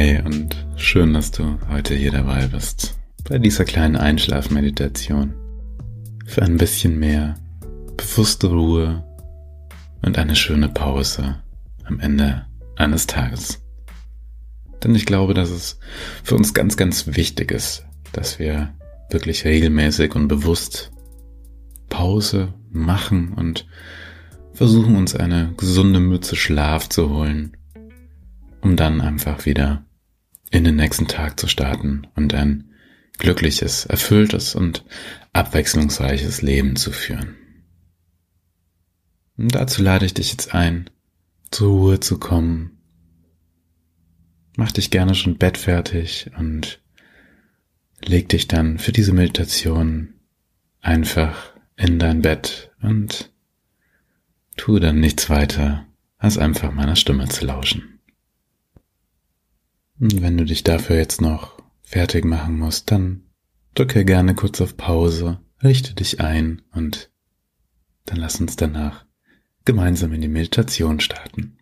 Hi 0.00 0.18
und 0.24 0.56
schön, 0.76 1.12
dass 1.12 1.30
du 1.30 1.58
heute 1.68 1.94
hier 1.94 2.10
dabei 2.10 2.46
bist 2.46 2.98
bei 3.28 3.36
dieser 3.36 3.66
kleinen 3.66 3.96
Einschlafmeditation 3.96 5.34
für 6.24 6.40
ein 6.40 6.56
bisschen 6.56 6.98
mehr 6.98 7.34
bewusste 7.98 8.46
Ruhe 8.46 9.04
und 10.00 10.16
eine 10.16 10.36
schöne 10.36 10.70
Pause 10.70 11.42
am 11.84 12.00
Ende 12.00 12.46
eines 12.76 13.08
Tages. 13.08 13.62
Denn 14.82 14.94
ich 14.94 15.04
glaube, 15.04 15.34
dass 15.34 15.50
es 15.50 15.78
für 16.24 16.34
uns 16.34 16.54
ganz, 16.54 16.78
ganz 16.78 17.06
wichtig 17.08 17.50
ist, 17.52 17.84
dass 18.12 18.38
wir 18.38 18.72
wirklich 19.10 19.44
regelmäßig 19.44 20.14
und 20.14 20.28
bewusst 20.28 20.92
Pause 21.90 22.54
machen 22.70 23.34
und 23.34 23.66
versuchen 24.54 24.96
uns 24.96 25.14
eine 25.14 25.52
gesunde 25.58 26.00
Mütze 26.00 26.36
Schlaf 26.36 26.88
zu 26.88 27.10
holen, 27.10 27.54
um 28.62 28.76
dann 28.76 29.02
einfach 29.02 29.44
wieder 29.44 29.84
in 30.50 30.64
den 30.64 30.76
nächsten 30.76 31.06
Tag 31.06 31.38
zu 31.38 31.48
starten 31.48 32.06
und 32.14 32.34
ein 32.34 32.70
glückliches, 33.18 33.86
erfülltes 33.86 34.54
und 34.54 34.84
abwechslungsreiches 35.32 36.42
Leben 36.42 36.76
zu 36.76 36.90
führen. 36.90 37.36
Und 39.36 39.54
dazu 39.54 39.82
lade 39.82 40.06
ich 40.06 40.14
dich 40.14 40.32
jetzt 40.32 40.54
ein, 40.54 40.90
zur 41.50 41.70
Ruhe 41.70 42.00
zu 42.00 42.18
kommen. 42.18 42.78
Mach 44.56 44.72
dich 44.72 44.90
gerne 44.90 45.14
schon 45.14 45.38
bettfertig 45.38 46.30
und 46.36 46.80
leg 48.04 48.28
dich 48.28 48.48
dann 48.48 48.78
für 48.78 48.92
diese 48.92 49.12
Meditation 49.12 50.14
einfach 50.80 51.54
in 51.76 51.98
dein 51.98 52.22
Bett 52.22 52.72
und 52.82 53.32
tu 54.56 54.78
dann 54.78 55.00
nichts 55.00 55.30
weiter, 55.30 55.86
als 56.18 56.36
einfach 56.36 56.72
meiner 56.72 56.96
Stimme 56.96 57.28
zu 57.28 57.46
lauschen. 57.46 57.89
Wenn 60.02 60.38
du 60.38 60.46
dich 60.46 60.64
dafür 60.64 60.96
jetzt 60.96 61.20
noch 61.20 61.62
fertig 61.82 62.24
machen 62.24 62.58
musst, 62.58 62.90
dann 62.90 63.24
drücke 63.74 64.06
gerne 64.06 64.34
kurz 64.34 64.62
auf 64.62 64.78
Pause, 64.78 65.42
richte 65.62 65.92
dich 65.92 66.20
ein 66.20 66.62
und 66.72 67.10
dann 68.06 68.16
lass 68.16 68.40
uns 68.40 68.56
danach 68.56 69.04
gemeinsam 69.66 70.14
in 70.14 70.22
die 70.22 70.28
Meditation 70.28 71.00
starten. 71.00 71.58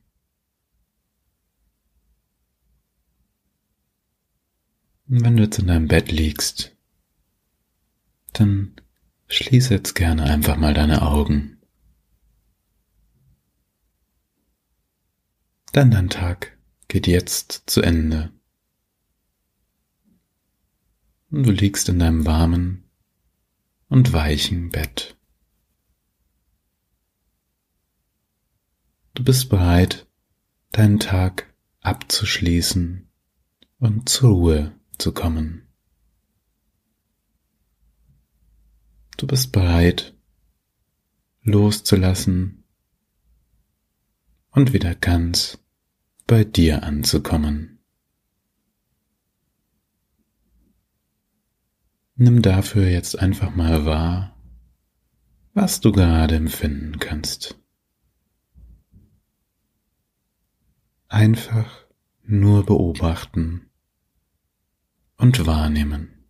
Wenn 5.07 5.37
du 5.37 5.43
jetzt 5.43 5.59
in 5.59 5.67
deinem 5.67 5.89
Bett 5.89 6.13
liegst, 6.13 6.77
dann 8.35 8.77
schließe 9.27 9.75
jetzt 9.75 9.95
gerne 9.95 10.23
einfach 10.23 10.57
mal 10.57 10.75
deine 10.75 11.03
Augen. 11.03 11.57
Denn 15.75 15.91
dein 15.91 16.09
Tag 16.09 16.58
geht 16.89 17.07
jetzt 17.07 17.65
zu 17.67 17.83
Ende. 17.83 18.33
Und 21.31 21.47
du 21.47 21.51
liegst 21.51 21.89
in 21.91 21.99
deinem 21.99 22.25
warmen 22.25 22.85
und 23.89 24.13
weichen 24.15 24.71
Bett. 24.71 25.17
Du 29.15 29.23
bist 29.23 29.51
bereit, 29.51 30.07
deinen 30.73 30.99
Tag 30.99 31.53
abzuschließen 31.81 33.09
und 33.79 34.09
zur 34.09 34.31
Ruhe 34.31 34.81
zu 34.97 35.13
kommen. 35.13 35.67
Du 39.17 39.27
bist 39.27 39.53
bereit, 39.53 40.15
loszulassen 41.43 42.65
und 44.51 44.73
wieder 44.73 44.95
ganz 44.95 45.59
bei 46.29 46.45
dir 46.45 46.83
anzukommen. 46.83 47.79
Nimm 52.17 52.43
dafür 52.43 52.87
jetzt 52.87 53.19
einfach 53.19 53.55
mal 53.57 53.87
wahr, 53.87 54.37
was 55.55 55.81
du 55.81 55.91
gerade 55.91 56.37
empfinden 56.37 56.99
kannst. 56.99 57.59
Einfach 61.09 61.87
nur 62.23 62.67
beobachten 62.67 63.71
und 65.17 65.47
wahrnehmen. 65.47 66.27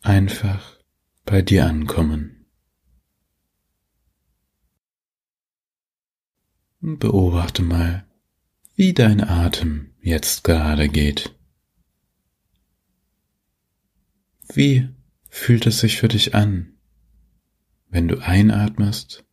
Einfach 0.00 0.78
bei 1.26 1.42
dir 1.42 1.66
ankommen. 1.66 2.35
Beobachte 6.94 7.62
mal, 7.62 8.06
wie 8.76 8.94
dein 8.94 9.20
Atem 9.20 9.90
jetzt 10.00 10.44
gerade 10.44 10.88
geht. 10.88 11.34
Wie 14.54 14.88
fühlt 15.28 15.66
es 15.66 15.80
sich 15.80 15.96
für 15.96 16.06
dich 16.06 16.36
an, 16.36 16.76
wenn 17.88 18.06
du 18.06 18.18
einatmest 18.18 19.24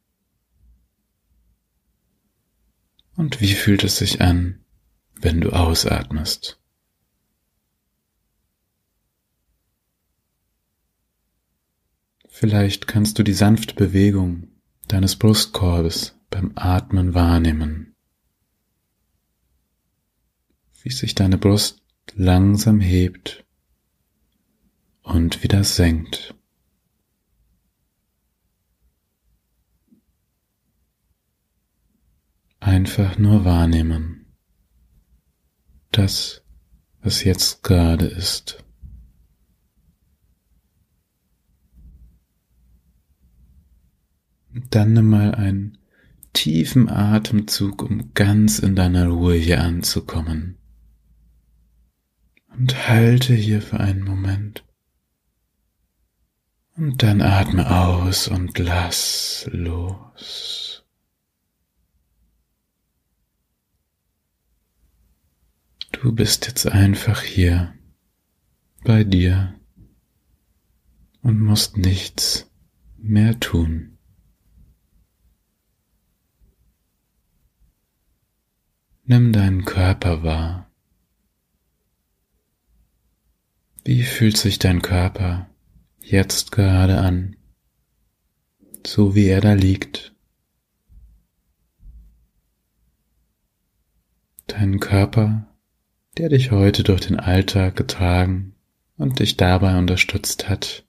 Und 3.16 3.40
wie 3.40 3.54
fühlt 3.54 3.84
es 3.84 3.98
sich 3.98 4.22
an, 4.22 4.66
wenn 5.22 5.40
du 5.40 5.52
ausatmest? 5.52 6.60
Vielleicht 12.28 12.88
kannst 12.88 13.20
du 13.20 13.24
die 13.24 13.34
sanfte 13.34 13.76
Bewegung 13.76 14.48
deines 14.88 15.16
Brustkorbes 15.16 16.16
beim 16.34 16.54
Atmen 16.56 17.14
wahrnehmen, 17.14 17.96
wie 20.82 20.92
sich 20.92 21.14
deine 21.14 21.38
Brust 21.38 21.82
langsam 22.16 22.80
hebt 22.80 23.46
und 25.04 25.44
wieder 25.44 25.64
senkt. 25.64 26.34
einfach 32.64 33.18
nur 33.18 33.44
wahrnehmen. 33.46 34.26
Das, 35.92 36.44
was 37.02 37.24
jetzt 37.24 37.62
gerade 37.62 38.06
ist. 38.06 38.64
Dann 44.70 44.94
nimm 44.94 45.10
mal 45.10 45.36
einen 45.36 45.78
tiefen 46.34 46.90
Atemzug, 46.90 47.84
um 47.84 48.14
ganz 48.14 48.60
in 48.60 48.76
deiner 48.76 49.08
Ruhe 49.08 49.36
hier 49.36 49.62
anzukommen. 49.62 50.58
Und 52.50 52.88
halte 52.88 53.34
hier 53.34 53.62
für 53.62 53.80
einen 53.80 54.04
Moment. 54.04 54.66
Und 56.76 57.04
dann 57.04 57.22
atme 57.22 57.70
aus 57.70 58.28
und 58.28 58.58
lass 58.58 59.48
los. 59.52 60.84
Du 65.92 66.12
bist 66.12 66.48
jetzt 66.48 66.68
einfach 66.68 67.22
hier 67.22 67.74
bei 68.84 69.04
dir 69.04 69.58
und 71.22 71.40
musst 71.40 71.78
nichts 71.78 72.52
mehr 72.98 73.40
tun. 73.40 73.93
Nimm 79.06 79.34
deinen 79.34 79.66
Körper 79.66 80.24
wahr. 80.24 80.72
Wie 83.84 84.04
fühlt 84.04 84.38
sich 84.38 84.60
dein 84.60 84.82
Körper 84.82 85.50
jetzt 86.00 86.52
gerade 86.52 87.00
an, 87.00 87.36
so 88.86 89.14
wie 89.14 89.28
er 89.28 89.42
da 89.42 89.54
liegt? 89.54 90.16
Dein 94.48 94.80
Körper 94.80 95.54
der 96.18 96.30
dich 96.30 96.52
heute 96.52 96.84
durch 96.84 97.02
den 97.02 97.20
Alltag 97.20 97.76
getragen 97.76 98.56
und 98.98 99.20
dich 99.20 99.38
dabei 99.38 99.78
unterstützt 99.78 100.48
hat, 100.48 100.86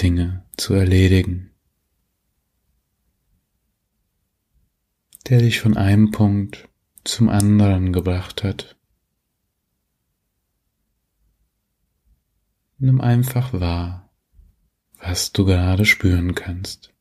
Dinge 0.00 0.44
zu 0.56 0.74
erledigen, 0.74 1.50
der 5.28 5.40
dich 5.40 5.60
von 5.60 5.76
einem 5.76 6.10
Punkt 6.10 6.68
zum 7.04 7.28
anderen 7.28 7.92
gebracht 7.92 8.42
hat. 8.44 8.76
Nimm 12.78 13.00
einfach 13.00 13.52
wahr, 13.52 14.10
was 14.98 15.32
du 15.32 15.44
gerade 15.44 15.84
spüren 15.84 16.34
kannst. 16.34 16.92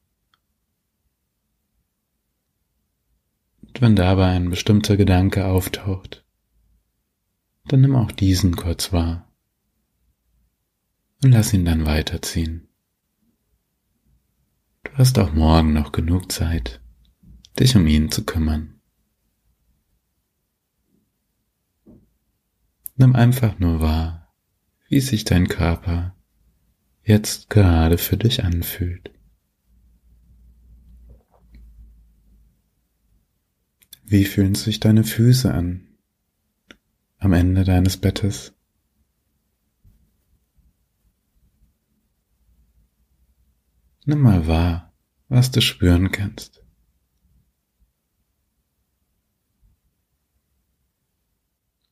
Und 3.62 3.82
wenn 3.82 3.96
dabei 3.96 4.32
ein 4.32 4.50
bestimmter 4.50 4.98
Gedanke 4.98 5.46
auftaucht, 5.46 6.26
dann 7.66 7.82
nimm 7.82 7.96
auch 7.96 8.12
diesen 8.12 8.56
kurz 8.56 8.92
wahr 8.92 9.32
und 11.24 11.32
lass 11.32 11.54
ihn 11.54 11.66
dann 11.66 11.86
weiterziehen. 11.86 12.68
Du 14.84 14.92
hast 14.94 15.20
auch 15.20 15.34
morgen 15.34 15.74
noch 15.74 15.92
genug 15.92 16.32
Zeit, 16.32 16.82
dich 17.60 17.76
um 17.76 17.86
ihn 17.88 18.12
zu 18.12 18.26
kümmern. 18.26 18.79
Nimm 23.00 23.16
einfach 23.16 23.60
nur 23.60 23.80
wahr, 23.80 24.30
wie 24.90 25.00
sich 25.00 25.24
dein 25.24 25.48
Körper 25.48 26.18
jetzt 27.02 27.50
gerade 27.50 27.98
für 27.98 28.18
dich 28.18 28.44
anfühlt. 28.44 29.18
Wie 34.04 34.26
fühlen 34.26 34.54
sich 34.54 34.82
deine 34.82 35.06
Füße 35.06 35.50
an 35.50 35.98
am 37.20 37.32
Ende 37.32 37.64
deines 37.64 37.96
Bettes? 37.96 38.54
Nimm 44.04 44.20
mal 44.20 44.46
wahr, 44.46 44.94
was 45.30 45.52
du 45.52 45.62
spüren 45.62 46.12
kannst. 46.12 46.66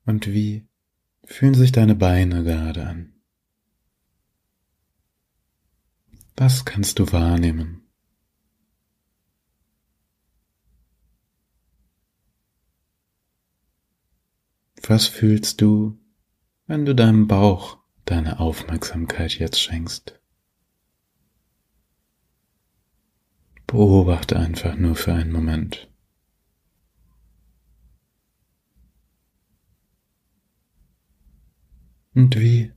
Und 0.04 0.28
wie 0.28 0.68
fühlen 1.28 1.54
sich 1.54 1.72
deine 1.72 1.94
Beine 1.94 2.44
gerade 2.44 2.88
an? 2.88 3.14
Was 6.36 6.66
kannst 6.66 7.00
du 7.00 7.12
wahrnehmen? 7.12 7.84
Was 14.82 15.08
fühlst 15.08 15.60
du, 15.62 16.00
wenn 16.66 16.86
du 16.86 16.96
deinem 16.96 17.28
Bauch 17.28 17.78
deine 18.06 18.40
Aufmerksamkeit 18.40 19.38
jetzt 19.38 19.60
schenkst? 19.60 20.20
Beobachte 23.66 24.40
einfach 24.40 24.78
nur 24.78 24.96
für 24.96 25.14
einen 25.14 25.34
Moment. 25.34 25.92
Und 32.18 32.40
wie 32.40 32.72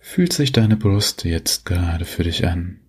fühlt 0.00 0.32
sich 0.32 0.50
deine 0.50 0.76
Brust 0.76 1.24
jetzt 1.24 1.66
gerade 1.66 2.04
für 2.04 2.24
dich 2.24 2.48
an? 2.48 2.80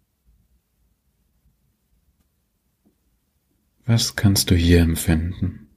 Was 3.86 4.16
kannst 4.16 4.50
du 4.50 4.56
hier 4.56 4.82
empfinden? 4.82 5.70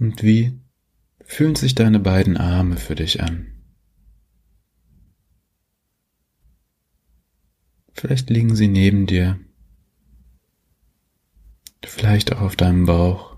Und 0.00 0.24
wie 0.24 0.58
fühlen 1.24 1.54
sich 1.54 1.76
deine 1.76 2.00
beiden 2.00 2.36
Arme 2.36 2.78
für 2.78 2.96
dich 2.96 3.22
an? 3.22 3.52
Vielleicht 7.92 8.28
liegen 8.28 8.56
sie 8.56 8.66
neben 8.66 9.06
dir, 9.06 9.38
vielleicht 11.88 12.32
auch 12.32 12.40
auf 12.40 12.56
deinem 12.56 12.86
Bauch. 12.86 13.36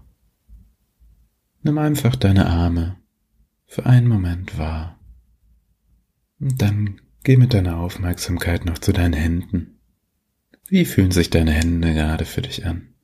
Nimm 1.62 1.78
einfach 1.78 2.16
deine 2.16 2.46
Arme 2.46 2.96
für 3.66 3.86
einen 3.86 4.08
Moment 4.08 4.58
wahr. 4.58 4.98
Und 6.40 6.60
dann 6.62 7.00
geh 7.24 7.36
mit 7.36 7.52
deiner 7.52 7.78
Aufmerksamkeit 7.78 8.64
noch 8.64 8.78
zu 8.78 8.92
deinen 8.92 9.14
Händen. 9.14 9.78
Wie 10.68 10.84
fühlen 10.84 11.10
sich 11.10 11.30
deine 11.30 11.52
Hände 11.52 11.94
gerade 11.94 12.24
für 12.24 12.42
dich 12.42 12.66
an? 12.66 12.94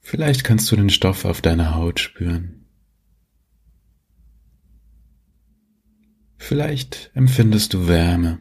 Vielleicht 0.00 0.44
kannst 0.44 0.70
du 0.70 0.76
den 0.76 0.90
Stoff 0.90 1.24
auf 1.24 1.42
deiner 1.42 1.74
Haut 1.74 1.98
spüren. 1.98 2.66
Vielleicht 6.38 7.10
empfindest 7.14 7.74
du 7.74 7.88
Wärme. 7.88 8.38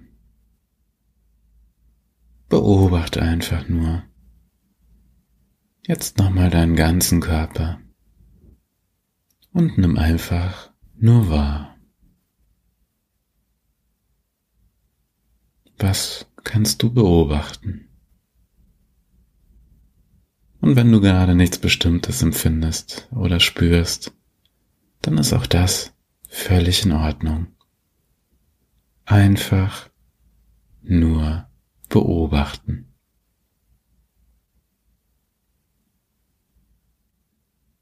Beobachte 2.49 3.21
einfach 3.21 3.67
nur. 3.67 4.03
Jetzt 5.87 6.17
nochmal 6.17 6.49
deinen 6.49 6.75
ganzen 6.75 7.21
Körper 7.21 7.79
und 9.51 9.77
nimm 9.77 9.97
einfach 9.97 10.71
nur 10.95 11.29
wahr. 11.29 11.77
Was 15.77 16.27
kannst 16.43 16.83
du 16.83 16.93
beobachten? 16.93 17.89
Und 20.61 20.75
wenn 20.75 20.91
du 20.91 21.01
gerade 21.01 21.35
nichts 21.35 21.57
Bestimmtes 21.57 22.21
empfindest 22.21 23.07
oder 23.11 23.39
spürst, 23.39 24.13
dann 25.01 25.17
ist 25.17 25.33
auch 25.33 25.45
das 25.45 25.93
völlig 26.27 26.85
in 26.85 26.91
Ordnung. 26.91 27.47
Einfach 29.05 29.89
nur 30.81 31.47
beobachten. 31.95 32.93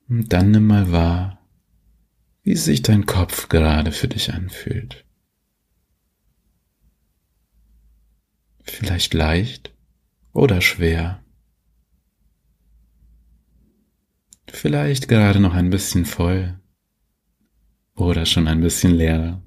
Und 0.07 0.31
dann 0.31 0.51
nimm 0.51 0.68
mal 0.68 0.92
wahr, 0.92 1.39
wie 2.44 2.56
sich 2.56 2.83
dein 2.83 3.07
Kopf 3.07 3.50
gerade 3.50 3.92
für 3.92 4.07
dich 4.07 4.31
anfühlt. 4.31 5.04
Vielleicht 8.62 9.15
leicht 9.15 9.74
oder 10.31 10.62
schwer. 10.62 11.25
Vielleicht 14.48 15.07
gerade 15.07 15.39
noch 15.39 15.56
ein 15.56 15.71
bisschen 15.71 16.06
voll 16.06 16.60
oder 17.95 18.27
schon 18.27 18.48
ein 18.48 18.62
bisschen 18.62 18.94
leer. 18.94 19.42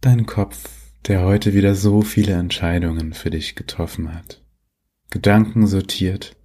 Dein 0.00 0.26
Kopf, 0.26 0.68
der 1.06 1.22
heute 1.22 1.54
wieder 1.54 1.74
so 1.74 2.02
viele 2.02 2.34
Entscheidungen 2.34 3.12
für 3.12 3.30
dich 3.30 3.54
getroffen 3.54 4.14
hat, 4.14 4.42
Gedanken 5.10 5.66
sortiert 5.66 6.36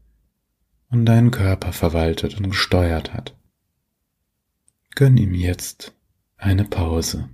und 0.89 1.05
deinen 1.05 1.31
Körper 1.31 1.73
verwaltet 1.73 2.37
und 2.37 2.49
gesteuert 2.49 3.13
hat. 3.13 3.37
Gönn 4.95 5.17
ihm 5.17 5.33
jetzt 5.33 5.95
eine 6.37 6.65
Pause. 6.65 7.29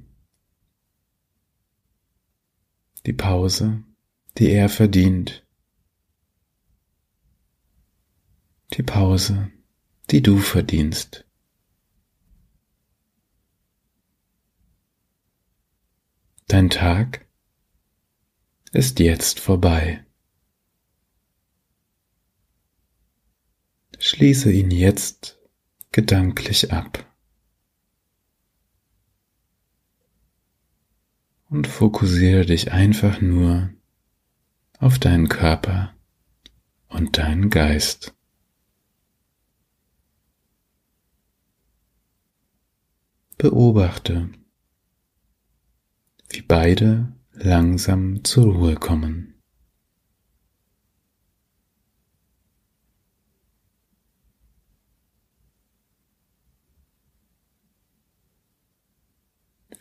Die 3.06 3.14
Pause, 3.14 3.83
die 4.38 4.50
er 4.50 4.69
verdient 4.69 5.47
die 8.74 8.83
Pause, 8.83 9.52
die 10.12 10.21
du 10.21 10.38
verdienst. 10.38 11.26
Dein 16.49 16.69
Tag 16.69 17.25
ist 18.71 18.99
jetzt 18.99 19.42
vorbei. 19.42 20.06
Schließe 23.99 24.49
ihn 24.54 24.71
jetzt 24.71 25.37
gedanklich 25.92 26.71
ab 26.71 27.06
und 31.49 31.68
fokussiere 31.68 32.45
dich 32.45 32.71
einfach 32.71 33.19
nur 33.19 33.73
auf 34.80 34.99
deinen 34.99 35.27
Körper 35.27 35.94
und 36.87 37.18
deinen 37.18 37.49
Geist. 37.49 38.13
Beobachte, 43.37 44.30
wie 46.30 46.42
beide 46.42 47.14
langsam 47.34 48.24
zur 48.24 48.54
Ruhe 48.54 48.76
kommen. 48.76 49.34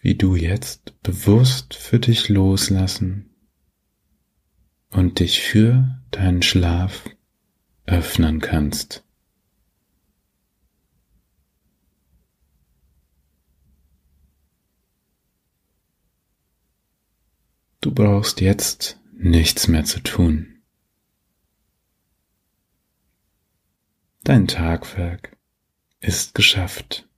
Wie 0.01 0.15
du 0.15 0.37
jetzt 0.37 1.03
bewusst 1.03 1.75
für 1.75 1.99
dich 1.99 2.29
loslassen 2.29 3.31
und 4.91 5.19
dich 5.19 5.41
für 5.41 6.01
deinen 6.13 6.43
Schlaf 6.43 7.11
öffnen 7.87 8.41
kannst. 8.41 9.06
Du 17.87 17.95
brauchst 17.95 18.41
jetzt 18.41 18.99
nichts 19.13 19.69
mehr 19.69 19.85
zu 19.85 20.01
tun. 20.01 20.61
Dein 24.25 24.49
Tagwerk 24.49 25.37
ist 26.01 26.35
geschafft. 26.35 27.09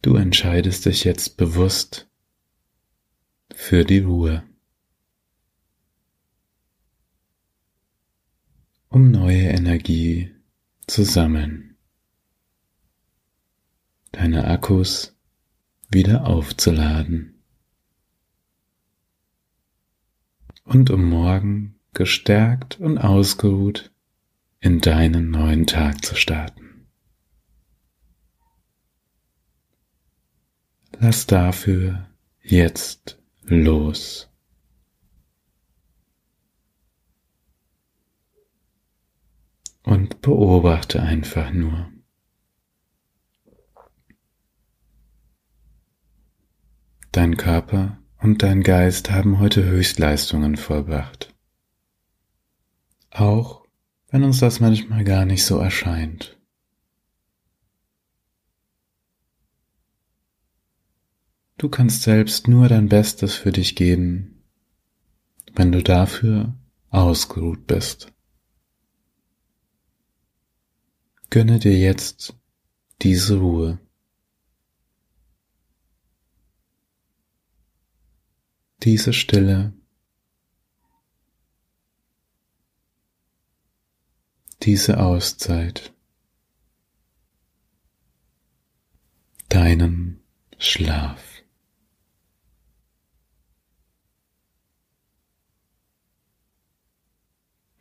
Du 0.00 0.14
entscheidest 0.14 0.86
dich 0.86 1.02
jetzt 1.02 1.36
bewusst 1.36 2.08
für 3.52 3.84
die 3.84 3.98
Ruhe. 3.98 4.44
um 8.90 9.10
neue 9.10 9.48
Energie 9.48 10.34
zu 10.86 11.04
sammeln, 11.04 11.69
deine 14.20 14.44
Akkus 14.44 15.16
wieder 15.88 16.26
aufzuladen 16.26 17.42
und 20.64 20.90
um 20.90 21.08
morgen 21.08 21.80
gestärkt 21.94 22.78
und 22.78 22.98
ausgeruht 22.98 23.90
in 24.60 24.82
deinen 24.82 25.30
neuen 25.30 25.66
Tag 25.66 26.04
zu 26.04 26.16
starten. 26.16 26.86
Lass 30.98 31.26
dafür 31.26 32.06
jetzt 32.42 33.18
los. 33.44 34.28
Und 39.82 40.20
beobachte 40.20 41.00
einfach 41.02 41.50
nur. 41.52 41.90
Dein 47.12 47.36
Körper 47.36 47.98
und 48.18 48.44
dein 48.44 48.62
Geist 48.62 49.10
haben 49.10 49.40
heute 49.40 49.64
Höchstleistungen 49.64 50.56
vollbracht. 50.56 51.34
Auch 53.10 53.66
wenn 54.10 54.22
uns 54.22 54.38
das 54.38 54.60
manchmal 54.60 55.02
gar 55.02 55.24
nicht 55.24 55.44
so 55.44 55.58
erscheint. 55.58 56.38
Du 61.58 61.68
kannst 61.68 62.02
selbst 62.02 62.46
nur 62.46 62.68
dein 62.68 62.88
Bestes 62.88 63.34
für 63.34 63.50
dich 63.50 63.74
geben, 63.74 64.44
wenn 65.54 65.72
du 65.72 65.82
dafür 65.82 66.54
ausgeruht 66.90 67.66
bist. 67.66 68.12
Gönne 71.28 71.58
dir 71.58 71.76
jetzt 71.76 72.34
diese 73.02 73.38
Ruhe. 73.38 73.80
Diese 78.82 79.12
Stille. 79.12 79.74
Diese 84.62 84.98
Auszeit. 85.00 85.92
Deinen 89.50 90.22
Schlaf. 90.56 91.42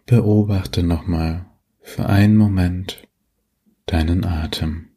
Beobachte 0.06 0.84
nochmal 0.84 1.46
für 1.82 2.08
einen 2.08 2.36
Moment 2.36 3.08
deinen 3.86 4.26
Atem. 4.26 4.89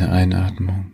Deine 0.00 0.12
Einatmung. 0.12 0.92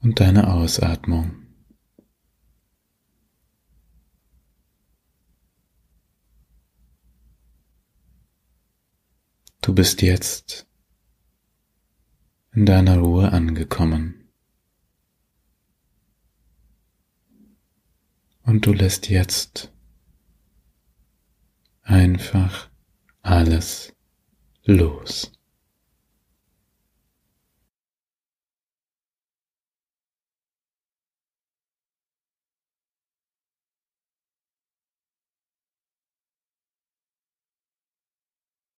Und 0.00 0.18
deine 0.18 0.50
Ausatmung. 0.50 1.46
Du 9.60 9.74
bist 9.74 10.00
jetzt 10.00 10.66
in 12.52 12.64
deiner 12.64 12.96
Ruhe 12.96 13.30
angekommen. 13.30 14.32
Und 18.44 18.64
du 18.64 18.72
lässt 18.72 19.10
jetzt 19.10 19.70
einfach 21.82 22.70
alles 23.28 23.94
los. 24.64 25.37